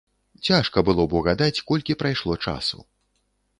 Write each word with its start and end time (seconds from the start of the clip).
Цяжка 0.47 0.83
было 0.87 1.05
б 1.11 1.19
угадаць, 1.19 1.63
колькі 1.73 1.99
прайшло 2.01 2.41
часу. 2.49 2.77